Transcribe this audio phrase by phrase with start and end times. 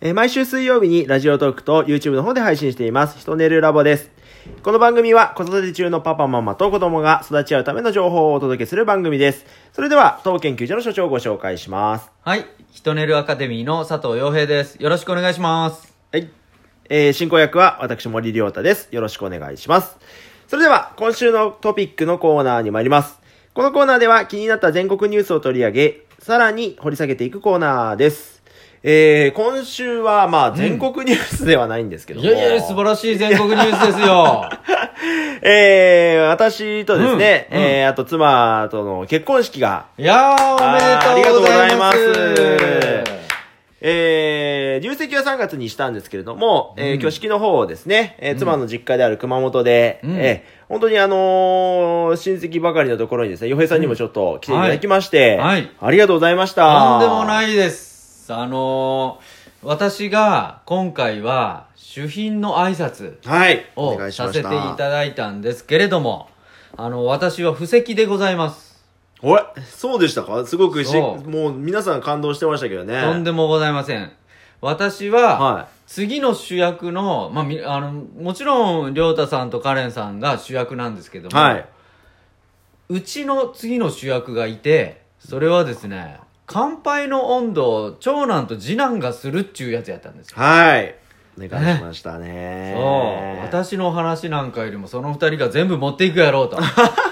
[0.00, 3.18] えー毎週水曜日にラジオトークと YouTube の方で配信しています。
[3.18, 4.12] ひとねるラボです。
[4.62, 9.44] この番組は子育て中のパパママと子供が育ち合うための情報をお届けする番組です。
[9.72, 12.12] それでは、当研究所の所長をご紹介します。
[12.22, 12.46] はい。
[12.70, 14.76] ヒトネルアカデミーの佐藤洋平です。
[14.76, 15.92] よろしくお願いします。
[16.12, 16.30] はい。
[16.88, 18.88] えー、進行役は私森良太です。
[18.92, 19.96] よろしくお願いします。
[20.46, 23.18] それでは、今週のトピックのコーナーに参ります。
[23.52, 28.37] このコーナーでは気になった全国ニュースを取り上げ、さらに掘り下げていくコーナーです。
[28.82, 32.26] えー、今週は、まあ、全国ニュースではないんですけども。
[32.26, 34.48] いやいや、素晴らしい全国ニュースですよ。
[35.42, 41.98] えー、私とですね、うんうんえー、あと妻との結婚式が、いやー、おめでとうございます。
[41.98, 43.18] ありがとうございます
[43.80, 56.62] えー、入籍は3月にしたんですけれども、えーうん挙式の方をですね、えー妻の実家である熊本で、うんえー本当にあのー親戚ばかりのところにですね、洋平さんにもちょっと来ていただきまして、はいはいありがとうございました。
[56.64, 57.87] とんでもないです。
[58.34, 63.64] あのー、私が今回は主賓の挨拶はい。
[63.74, 64.76] おを願いしましさせていた。
[64.76, 66.28] ただいたんですけれども、
[66.76, 68.84] あの、私は布石でございます。
[69.20, 70.46] おい、そうでしたか？
[70.46, 73.00] すごくし、そうもう皆さん感動してましたけどね。
[73.02, 74.12] とんでもございません。
[74.60, 81.32] 私は、は次の主役の、まあ、みあの、もちろん、りょうたさんとカレンさんが主役なんですけどい。
[81.34, 81.66] も、はい。
[82.90, 86.18] うちの次の主役がいて、それはですね、
[86.50, 90.38] 乾杯の温度を長男と次男がするっちゅうやつやったんですよ。
[90.38, 90.94] はい。
[91.36, 92.74] お願いしましたね。
[92.74, 93.44] そう。
[93.44, 96.58] 私の話なんかよりもその二人が全部持っていくやろうと。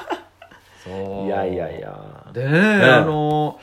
[0.83, 1.27] そう。
[1.27, 1.79] いやいやい。
[1.79, 1.95] や。
[2.33, 3.61] でね、あの、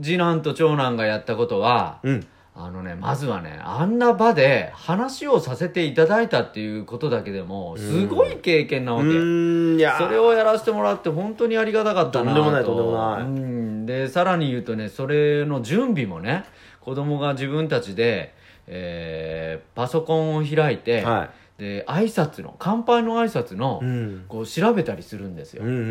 [0.00, 2.26] 次男と長男がやったことは、うん。
[2.54, 9.08] あのね、まずはね、あんな場で話をさせていただいたっていうことだけでも、すごい経験なわけ。
[9.08, 13.51] うーん、それをやらせてもらって本当にありがたかったなとんでもないとんでもないうん、
[13.86, 16.44] で、さらに言うとね、それの準備もね、
[16.80, 18.34] 子供が自分たちで、
[18.66, 23.86] えーパソコンを開いて、はで、挨拶の、乾杯の挨拶の、い。
[23.86, 24.24] うん。
[24.28, 25.68] こう調べたりするんですようん。
[25.68, 25.90] うんうんう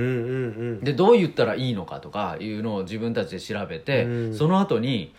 [0.75, 0.84] ん。
[0.84, 5.13] でどう言ったらいいのかとかいうのを自分たちで調べて、うんその後に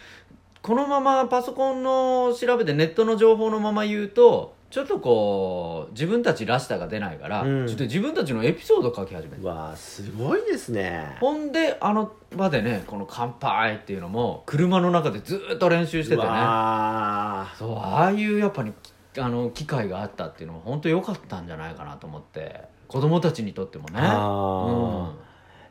[0.61, 7.67] このままパソコンの調べてネットの情報のまま言うとちょっとこう自分たちらしさが出ないから、うん。
[7.67, 11.19] ちょっと自分たちのエピソードを書き始めたうわあすごいですね。
[11.21, 16.27] ほんであの場でねこの「乾杯」っていうのも車の中でずっと練習しててね。
[16.27, 18.73] そうああいうやっぱり
[19.19, 22.73] あの機会があったっていうのは本当良かったんじゃないかなと思って。
[22.93, 24.01] 子供たちにとってもね。
[24.03, 25.11] あ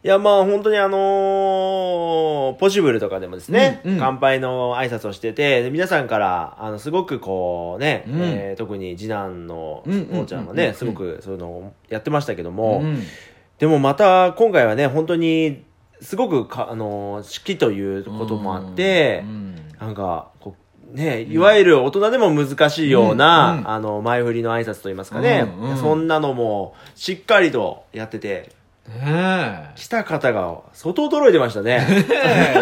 [0.03, 3.99] いや、まあ本当にあのーポシブルとかでもですね、うんうん。
[3.99, 8.13] 乾杯の挨拶をしてて、で皆さんから、あの、すごくこうね、うん。
[8.21, 10.73] えー特に次男のおうちゃんはね、うん。
[10.73, 13.03] すごくそういうのをやってましたけどうんも、うん。
[13.59, 15.63] でもまた今回はね、本当に、
[16.01, 19.55] すごくか、あのー、式ということもあってう、ん。
[19.79, 20.55] なんか、こ
[20.91, 23.69] う、ね、いわゆる大人でも難しいような、うんうん。
[23.69, 25.77] あの、前振りの挨拶といいますかね、うんうん。
[25.77, 28.49] そんなのも、しっかりとやってて、
[28.89, 31.85] ね来た方が相当驚いてましたね。
[32.11, 32.53] え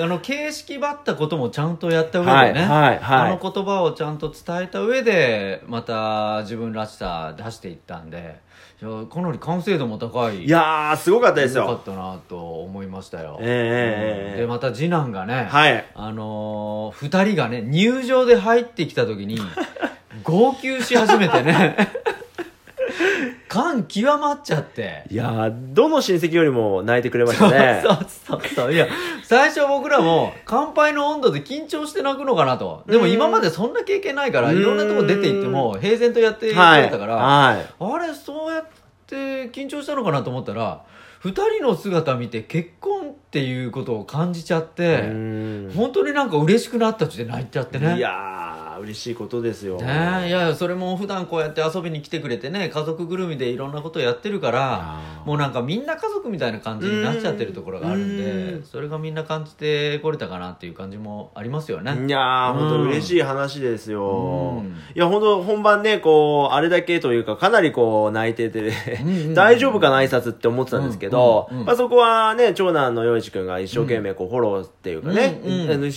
[0.00, 8.40] あの形式ばったこともちゃんとやった上でね、はい、はい、あはの言葉をちゃんと伝えた上でまた自分らしさ出していったんで
[8.80, 10.44] いやかなり完成度も高いい。
[10.44, 11.80] いやー、すごかったですよかっよ。
[11.84, 15.84] たなと思いましたよ、ええええええでまた次男がね、はい。
[15.94, 19.40] あのー二人がね入場で入ってきた時に
[20.22, 21.76] 号泣し始めてね
[23.48, 27.82] 感極まっちゃっていやー、どの親戚よりも泣いてくれましたね。
[27.84, 28.72] そうそうそう。
[28.72, 28.86] いや、
[29.24, 32.84] 最初僕らも、乾杯の温度で緊張して泣くのかなと。
[32.86, 36.82] でも今までそんな経験ないから、うんいろんなとこ出て行っても、平然とやってくはい。
[36.82, 37.66] れたから、はい。
[37.80, 38.66] あれ、そうやっ
[39.06, 40.82] て緊張したのかなと思ったら、
[41.20, 47.96] 二人の姿見て結婚っていうことを感じちゃっうて、ん本当になんか嬉しくなったうちで泣いちゃってね。
[47.96, 49.76] いやー、嬉しいことですよ。
[49.80, 58.16] ねえいやそれも普段こうやって遊びに来てくれてね家族ぐるみでいろんなことやってるからもうなんかみんな家族みたいな感じになっちゃってるところがあるんうん。
[58.60, 62.06] でそれがみんな感じてこれたかなっていう感じもありますよね。
[62.06, 64.62] いやー、うん本当嬉しい話ですよ。
[64.62, 64.66] うん。
[64.94, 68.72] いや、本当本番ね、こう、あれだけというか、かなりこう、泣いてて、
[69.34, 75.92] 大丈夫かな挨拶って思ってたんですけど、まあそこはね、長男の洋一くんが一生懸命こう、フォローっていうかね、うんうん。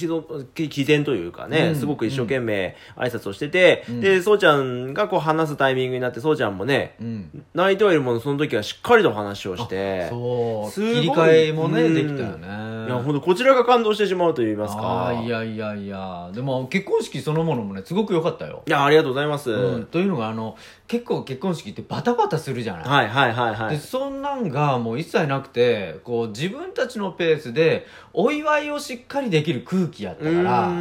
[0.53, 1.75] 毅然というかね、うん。
[1.75, 4.01] すごく一生懸命挨拶をしてて、うん。
[4.01, 7.43] で、そうちゃんがこう話すタイミングになって、そうちゃんもね、うん。
[7.53, 10.71] 泣いてはいるものその時はしっかりと話をして、そう。
[10.71, 11.93] 切り替えもねうん。
[11.93, 12.47] できたよね。
[12.87, 15.21] いや、本当こちらが感動してしまうと言いますか。
[15.23, 16.29] いやいやいや。
[16.33, 19.51] でも結婚式そのものもねすごく良かったよ、いや、ありがとうございます。
[19.51, 20.57] うん、というのがあの
[20.87, 22.83] 結構結婚式ってバタバタするじゃない。
[22.83, 23.75] はいはいはいはい。
[23.75, 30.71] でそんなんがもう一切なくてこう自分たちのペースでお祝いをしっかりできる空気やったから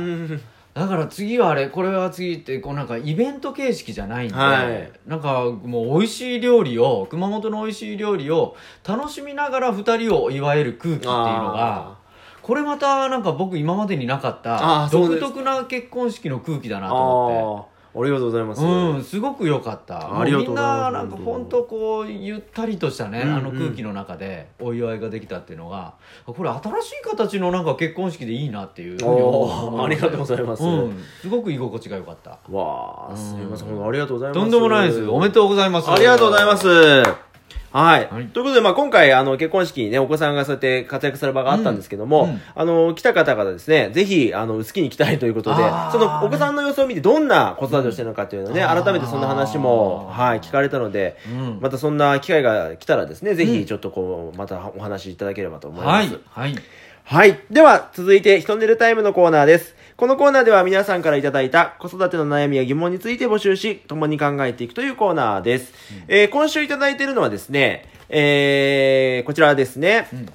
[0.72, 4.92] だから次はあれこれは次ってこうなんかイベント形式じゃないんで、はい。
[5.06, 8.56] なんかもう美味しい料理を熊本の美味しい料理を
[8.86, 11.12] 楽しみながら2人を祝える空気っていうの
[11.52, 11.98] が
[12.40, 17.79] これまたなんか僕今までになかった独特な結婚式の空気だなあと思って。
[17.94, 18.62] あありがとうございます。
[18.62, 20.20] うん、すごく良かった。
[20.20, 25.94] ありがとうみんな、なんか本当こう、ゆったりとしたね、あの空気の中でお祝いができたっていうのが、
[26.24, 28.98] これ新しい形のなんか結婚式でいいなっていう
[29.82, 32.38] ありがとうございますうん、すごく居心地が良かった。
[32.50, 33.86] わあ、すみません。
[33.86, 34.40] ありがとうございます。
[34.40, 35.06] とんでもないです。
[35.06, 35.90] おめでとうございます。
[35.90, 37.29] ありがとうございます。
[37.72, 38.08] はい。
[38.10, 45.62] はいということで、まあ、今回、あの、結婚式にね、お子さんがそうやって活躍する場があったんですけども、うんうんあの、来た方々ですね、ぜひ、あの、好きに来たいということで
[45.92, 56.18] その、お子さんの様子を見て、どんな子育てをしてるのかっていうのをね、うん改めてそんな話も、はい、聞かれたので、うんまたそんな機会が来たらですね、ぜひ、うんちょっとこう、またお話しいただければと思いまはいす。。
[56.30, 56.54] はい。
[57.04, 57.40] はい。
[57.50, 59.74] では、続いて、ひとねるタイムのコーナーです。
[60.00, 65.74] このコーナーでは皆さんからいただいた子育ての悩みや疑問について募集し、共に考えていくというコーナーです。
[66.08, 70.08] えー今週いただいているのはですね、えー、こちらですね。
[70.10, 70.26] うん。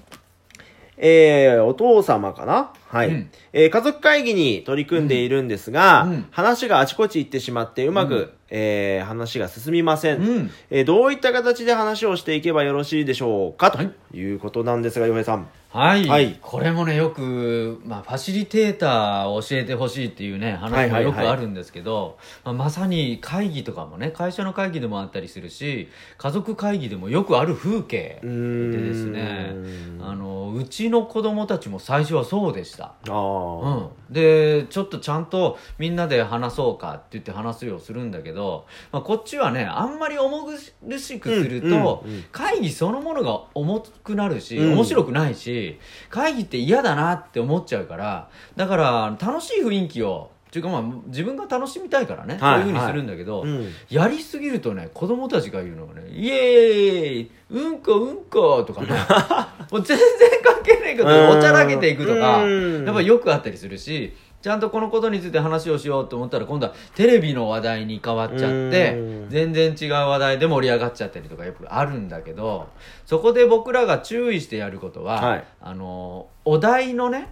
[0.98, 2.74] えー、お父様かな？
[2.90, 3.32] はい、うん。
[3.54, 6.28] えー家族会議に取り組んでいるんですが、うんうん。
[6.30, 10.52] 話があちこち行ってしまってうまく、うんえー話が進みません、うん。
[10.70, 13.92] えーどういった形で話をしていけばよろしいでしょうかとはい。
[14.14, 15.48] いうことなんですが、洋平さん。
[15.76, 16.40] はい、はい。
[16.42, 29.54] これもねよく、まあ、ファシリテーターを教えてほしいっていうねはい話もよくあるんですけど、まあ、まさに会議とかもね会社の会議でもあったりするし家族会議でもよくある風景でですね
[30.00, 32.94] あのうちの子供たちも最初はそうでした。
[33.06, 38.45] うん、でちょっとちゃんとみんなで話そうかって言って話すようするんだけど、
[38.92, 42.24] まあ、こっちはねあんまり重苦しくすると、うんうんうん。
[42.32, 44.74] 会議そのものが重くなるし、うん。
[44.74, 53.70] 面白くないし会議って嫌だなって思っちゃうからだから楽しい雰囲気をっていうかまあ自分が楽しみたいからね、はいそういうふうにするんだけど、うん。
[53.90, 58.88] やりすぎるとね子供たちが言うのがね「イエーイうんこうんこ」とかね。
[59.72, 60.08] もう全然
[60.44, 62.86] 関係ないけどうんおちゃらけていくとかうん。
[62.86, 64.14] やっぱよくあったりするし
[64.46, 69.28] ちゃんとこのことについて話をしようと思ったら今度はテレビの話題に変わっちゃってうん。
[69.28, 72.70] 全然違う話題で盛り上がっちゃったりとかよくあるんだけど
[73.08, 75.44] そこで僕らが注意してやることは、はい。
[75.62, 77.30] あのお題のね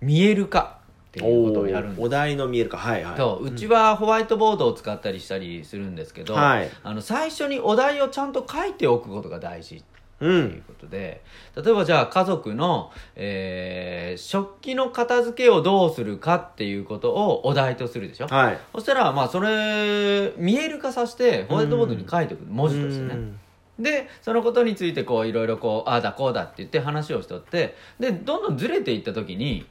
[0.00, 0.80] 見える化
[1.10, 2.02] っていうことをやるんです。
[2.02, 3.16] お題の見えるかはいはい。
[3.16, 6.68] そううちはホワイトボードを使ったりしたりするんですけど、はい。
[6.82, 9.84] あの最初にお題をちゃんと書いておくことが大事
[10.20, 11.22] うというんことで
[11.54, 18.26] 例えばじゃあ家族の、えー食器の片付けをどうするかっていうことをお題とするでしょ？
[18.28, 18.58] はい。
[18.72, 23.14] そしたらまあそれ見える化させてホワイトボードに書いておく文字としてね。
[23.14, 23.38] うん。
[23.78, 29.66] でそのことについてこういろいろこうああだこうだって言って話をしとってでどんどんずれていった時に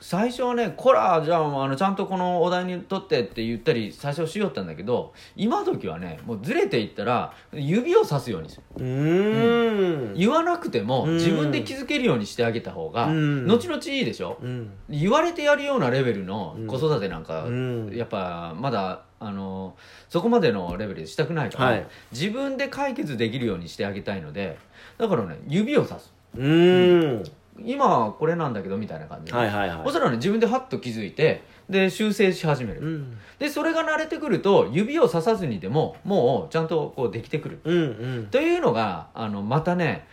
[0.00, 8.62] 最初はね「こらじゃああのちゃんとこのお題にとって」って言ったり最初しよったんだけど今時はねもうずれていったら指をさすようにする。
[8.76, 10.14] うーん。
[10.14, 11.14] 言わなくてもうん。
[11.16, 13.46] 自分で気づけるようにしてあげた方がうん。
[13.46, 14.38] 後々いいでしょ？
[14.42, 14.70] うん。
[14.88, 17.90] 言われてやるようなレベルの子育てなんか、うん。
[17.94, 19.76] やっぱまだあの
[20.08, 21.86] そこまでのレベルでしたくないから、はい。
[22.10, 24.56] 自分で解決できるようにしてあげたいので
[24.96, 26.12] だからね指をさす。
[26.36, 27.24] うーん
[27.64, 29.80] 今はこれなんだけどみたいな感じで、はいはいはい。
[29.84, 33.18] そしたらね自分でハッと気づいてで修正し始める、うん。
[33.38, 37.60] でそれが慣れてくると指をささずにでももうちゃんとこうできてくる。
[37.64, 37.80] うんう
[38.22, 38.26] ん。
[38.30, 40.06] というのがあのまたね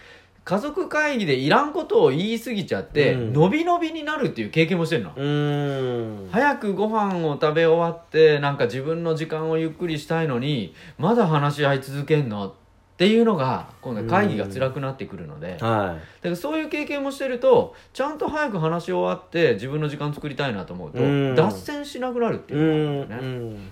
[0.44, 3.34] 家族会議でいらんことを言い過ぎちゃって、うん。
[3.34, 5.12] 伸び伸びになるっていう経験もしてるの、
[6.32, 12.67] 早くご飯を食べ終わってなんか自分の時間をゆっくりしたいのにまだ話し合い続けんのって
[13.06, 21.36] いうのが今度会議が辛くなってくるので、だかはらそういう経験もしてるとちゃんと早く話し終わって自分の時間作りたいなと思うとうん。
[21.36, 23.72] 脱線しなくなるっていいううのがあるんだよね、ん。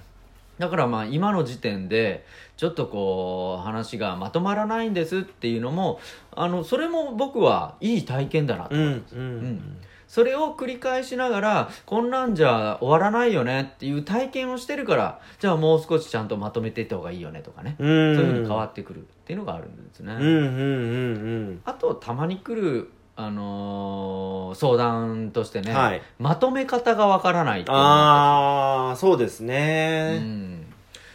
[0.59, 2.23] だからまあ今の時点で
[2.55, 5.99] ちょっとこう話がまとまらないんですっていうのも
[6.31, 9.21] あのそれも僕はいい体験だなとうん思います、うん。
[9.21, 18.15] うんそれを繰り返しながらこんなんじゃ終わらないよねっていう体験をしてるからじゃあもう少しちゃんとまとめていった方がいいよねとかね、うん。
[18.15, 20.41] そういうふうに変わってくるっていうのがあるんですね、うんうんうんう
[21.51, 21.61] ん。
[21.65, 26.01] あとたまに来る、あのー相談としてね、はい。
[26.19, 30.65] まとめ方がわからないああそうですうねん。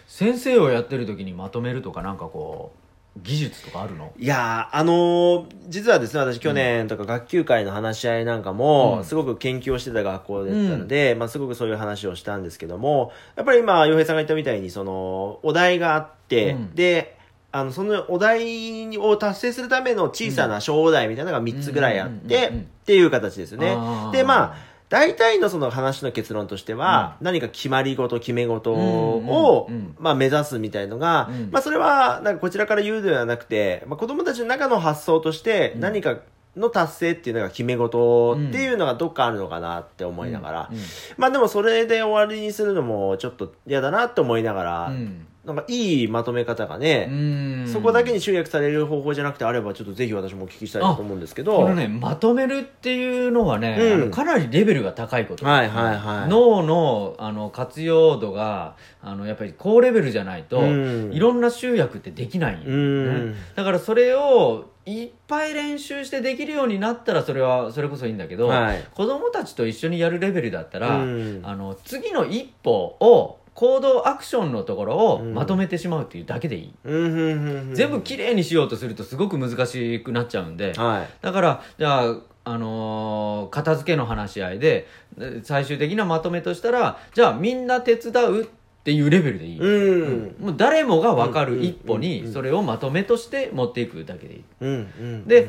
[0.06, 2.79] 先生をやってる時にまとめるとかなんかこう
[3.22, 4.12] 技術とかあるの？
[4.18, 9.04] いやーあのー実はですね私去年とか学級会の話し合いなんかも、うん。
[9.04, 16.74] すごく研究をしてた学校だったので、まあ、すごくそういう話をしたんですけどもやっぱり今洋平さんが言ったみたいにそのお題があって、うん。
[16.74, 17.16] で
[17.52, 23.76] あのそのお題を達成するための小さな小お題みたいなのが3つぐらいあって、うんうんうんうんっていう形ですね。
[24.10, 24.56] でまあ
[24.90, 31.50] 大体のその話の結論としては、何か決まり事、決め事を、まあ目指すみたいのが、うん。
[31.52, 35.80] まあそれは、なんかこちらから言うではなくて、まあ子供たちの中の発想として、うん。
[35.80, 36.18] 何か
[36.56, 40.78] の達成っていうのが決め事っていうのがどっかあるのかなって思いながら、うん
[41.16, 45.26] まあでもそれで終わりにするのもちょっと嫌だなって思いながら、うん。
[45.44, 47.66] なんかいいまとめ方がね、うん。
[47.66, 51.56] そこだけに集約される方法じゃなくてあればちょっとぜひ私もお聞きしたいなと思うんですけど。
[51.56, 55.46] このねまとめるっていうのはね、かなりレベルが高いこと。
[55.46, 61.12] はいはいはい脳のあの活用度があのやっぱり高レベルじゃないと、うん。
[61.12, 62.64] いろんな集約ってできないね。
[62.66, 63.36] うん。
[63.54, 64.66] だからそれを
[64.98, 68.84] いっぱい練習してできるようになったらそれはそれこそいいんだけど、はい。
[68.94, 71.40] 子供たちと一緒にやるレベルだったら、うん。
[71.44, 75.34] あの次の一歩を行動アクションのところをうん。
[75.34, 81.08] まとめてしまうっていうだけでいい、うん全部きれいにしようとするとすごく難しくなっちゃうんで、はい。
[81.22, 84.86] だからじゃああのー片付けの話し合いで
[85.18, 88.46] で最終的なまとめとしたらじゃあみんな手伝うっ
[88.82, 90.46] ていうレベルでいい、うん。
[90.46, 92.14] もう誰もが分かる一歩うんうんうん。
[92.14, 94.44] うんにそれをまとめとして持っていくだけでいい。
[94.60, 95.28] うんうん。
[95.28, 95.48] で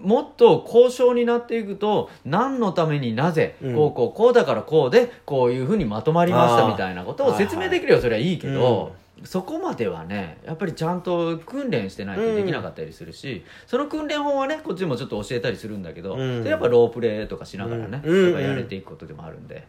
[0.00, 3.74] もっと交渉になっていくと何のためになぜ、うん。
[3.74, 6.72] こうこうこうだからこうでこういうふうにまとまりましたあー。
[6.72, 8.94] みたいなことを説明できればそれはいいけど、
[9.24, 16.44] そこまではねやっぱりちゃんと訓練してないとできなかったりするし、その訓練法はねこっちもちょっと教えたりするんだけど、うん。
[16.44, 18.40] でやっぱロープレーとかしながらね、うん。
[18.40, 19.66] やれていくことでもあるんで。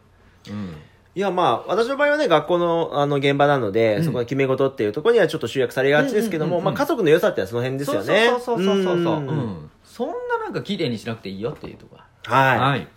[0.49, 0.73] うん
[1.13, 8.27] いや、まあ、私の場合はね、学校の、あの、現場なので、うんそこの決め事っていうところにはちょっと集約されがちですけども、うんうんうんうんまあ、家族の良さってのはその辺ですよね。
[8.29, 12.59] そうそうそうそうそうそう、んうんそんななんか綺麗にしなくていいよっていうところはい。
[12.59, 12.87] はい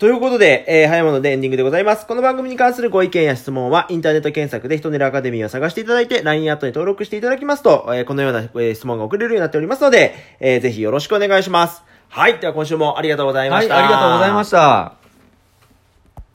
[0.00, 2.08] ということで、えー、早いものでエンディングでございます。
[2.08, 11.84] この番組に関するご意見や質問は、インターネット検索でヒトネルアカデミーを探していただいて、LINE アットに登録していただきますと、えーこのような、えー質問が送れるようになっておりますので、えーぜひよろしくお願いします。
[12.08, 12.40] はい。
[12.40, 13.78] では今週もありがとうございまはい、した。
[13.78, 15.01] ありがとうございました。